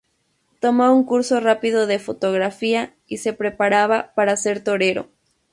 Tomó 0.59 0.91
un 0.95 1.03
curso 1.05 1.39
rápido 1.39 1.85
de 1.85 1.99
fotografía 1.99 2.95
y 3.05 3.17
se 3.17 3.33
preparaba 3.33 4.13
para 4.15 4.35
ser 4.35 4.63
torero. 4.63 5.11